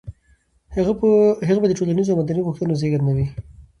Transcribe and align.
هغه 1.45 1.57
به 1.61 1.67
د 1.69 1.73
ټولنيزو 1.79 2.11
او 2.11 2.19
مدني 2.21 2.41
غوښتنو 2.47 2.77
زېږنده 2.81 3.13
وي. 3.17 3.25